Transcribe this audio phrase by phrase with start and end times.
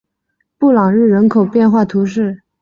[0.57, 2.41] 布朗日人口变化图示